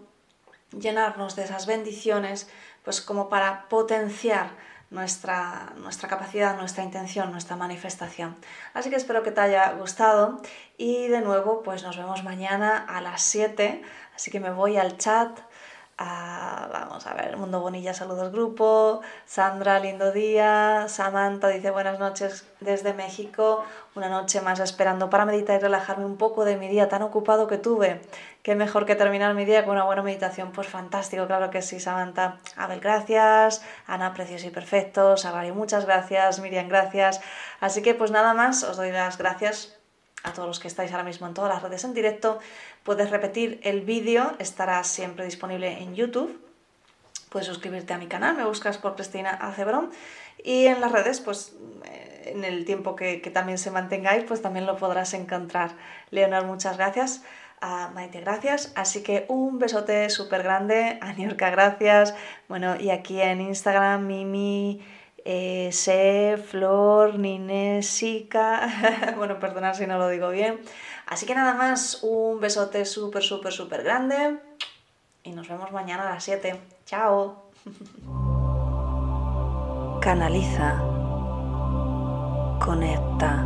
llenarnos 0.71 1.35
de 1.35 1.43
esas 1.43 1.65
bendiciones 1.65 2.49
pues 2.83 3.01
como 3.01 3.29
para 3.29 3.67
potenciar 3.69 4.51
nuestra, 4.89 5.73
nuestra 5.77 6.09
capacidad, 6.09 6.57
nuestra 6.57 6.83
intención, 6.83 7.31
nuestra 7.31 7.55
manifestación. 7.55 8.35
Así 8.73 8.89
que 8.89 8.97
espero 8.97 9.23
que 9.23 9.31
te 9.31 9.41
haya 9.41 9.71
gustado. 9.71 10.41
Y 10.77 11.07
de 11.07 11.21
nuevo 11.21 11.63
pues 11.63 11.83
nos 11.83 11.97
vemos 11.97 12.23
mañana 12.23 12.77
a 12.77 13.01
las 13.01 13.23
7, 13.23 13.81
así 14.15 14.31
que 14.31 14.39
me 14.39 14.51
voy 14.51 14.77
al 14.77 14.97
chat 14.97 15.39
vamos 16.71 17.05
a 17.07 17.13
ver, 17.13 17.37
Mundo 17.37 17.59
Bonilla, 17.59 17.93
saludos 17.93 18.31
grupo. 18.31 19.01
Sandra, 19.25 19.79
lindo 19.79 20.11
día. 20.11 20.85
Samantha 20.87 21.47
dice 21.47 21.71
buenas 21.71 21.99
noches 21.99 22.45
desde 22.59 22.93
México. 22.93 23.63
Una 23.95 24.09
noche 24.09 24.41
más 24.41 24.59
esperando 24.59 25.09
para 25.09 25.25
meditar 25.25 25.59
y 25.59 25.63
relajarme 25.63 26.05
un 26.05 26.17
poco 26.17 26.45
de 26.45 26.57
mi 26.57 26.67
día 26.67 26.89
tan 26.89 27.01
ocupado 27.01 27.47
que 27.47 27.57
tuve. 27.57 28.01
Qué 28.43 28.55
mejor 28.55 28.85
que 28.85 28.95
terminar 28.95 29.33
mi 29.33 29.45
día 29.45 29.63
con 29.63 29.73
una 29.73 29.85
buena 29.85 30.01
meditación. 30.01 30.51
Pues 30.51 30.67
fantástico, 30.67 31.27
claro 31.27 31.49
que 31.49 31.61
sí, 31.61 31.79
Samantha. 31.79 32.39
Abel, 32.55 32.79
gracias. 32.79 33.63
Ana, 33.87 34.13
precios 34.13 34.43
y 34.43 34.49
perfectos. 34.49 35.21
Sagario, 35.21 35.53
muchas 35.55 35.85
gracias. 35.85 36.39
Miriam, 36.39 36.67
gracias. 36.67 37.21
Así 37.59 37.81
que 37.81 37.93
pues 37.93 38.11
nada 38.11 38.33
más, 38.33 38.63
os 38.63 38.77
doy 38.77 38.91
las 38.91 39.17
gracias 39.17 39.80
a 40.23 40.33
todos 40.33 40.47
los 40.47 40.59
que 40.59 40.67
estáis 40.67 40.91
ahora 40.91 41.03
mismo 41.03 41.27
en 41.27 41.33
todas 41.33 41.53
las 41.53 41.63
redes 41.63 41.83
en 41.83 41.93
directo. 41.93 42.39
Puedes 42.83 43.09
repetir 43.09 43.59
el 43.63 43.81
vídeo, 43.81 44.33
estará 44.39 44.83
siempre 44.83 45.25
disponible 45.25 45.81
en 45.81 45.95
YouTube. 45.95 46.39
Puedes 47.29 47.47
suscribirte 47.47 47.93
a 47.93 47.97
mi 47.97 48.07
canal, 48.07 48.35
me 48.35 48.45
buscas 48.45 48.77
por 48.77 48.95
Cristina 48.95 49.31
Acebrón. 49.31 49.91
Y 50.43 50.65
en 50.65 50.81
las 50.81 50.91
redes, 50.91 51.21
pues 51.21 51.55
eh, 51.85 52.33
en 52.33 52.43
el 52.43 52.65
tiempo 52.65 52.95
que, 52.95 53.17
también 53.33 53.57
se 53.57 53.71
mantengáis, 53.71 54.23
pues 54.25 54.41
también 54.41 54.65
lo 54.65 54.77
podrás 54.77 55.13
encontrar. 55.13 55.71
Leonor, 56.09 56.45
muchas 56.45 56.77
gracias. 56.77 57.23
A 57.61 57.91
Maite, 57.93 58.21
gracias. 58.21 58.73
Así 58.75 59.03
que 59.03 59.25
un 59.29 59.59
besote 59.59 60.09
súper 60.09 60.43
grande. 60.43 60.97
A 61.01 61.13
Niorca, 61.17 61.49
gracias. 61.51 62.15
Bueno, 62.49 62.75
y 62.79 62.89
aquí 62.89 63.21
en 63.21 63.39
Instagram, 63.39 64.05
Mimi 64.05 64.81
eh, 65.25 65.69
Se, 65.71 66.37
Flor, 66.37 67.17
Ninesica, 67.17 69.13
bueno, 69.17 69.39
perdonad 69.39 69.73
si 69.73 69.87
no 69.87 69.97
lo 69.97 70.09
digo 70.09 70.29
bien. 70.29 70.59
Así 71.07 71.25
que 71.25 71.35
nada 71.35 71.53
más, 71.53 71.99
un 72.03 72.39
besote 72.39 72.85
súper, 72.85 73.23
súper, 73.23 73.51
súper 73.51 73.83
grande 73.83 74.37
y 75.23 75.31
nos 75.31 75.47
vemos 75.47 75.71
mañana 75.71 76.07
a 76.07 76.13
las 76.13 76.23
7. 76.23 76.59
Chao. 76.85 77.43
Canaliza. 80.01 80.79
Conecta. 82.59 83.45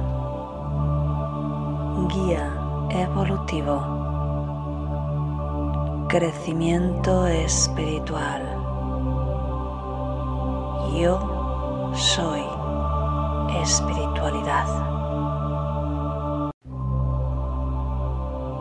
Guía 2.08 2.66
evolutivo. 2.92 3.96
Crecimiento 6.08 7.28
espiritual. 7.28 8.44
Yo 10.94 11.35
soy 11.96 12.43
espiritualidad. 13.62 14.68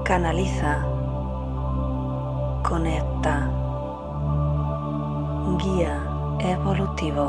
Canaliza, 0.04 0.84
conecta, 2.62 3.50
guía 5.58 6.00
evolutivo. 6.40 7.22